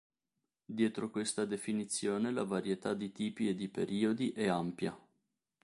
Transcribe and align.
Dietro 0.65 1.11
questa 1.11 1.45
definizione 1.45 2.31
la 2.31 2.43
varietà 2.43 2.95
di 2.95 3.11
tipi 3.11 3.47
e 3.49 3.53
di 3.53 3.69
periodi 3.69 4.31
è 4.31 4.47
ampia. 4.47 4.99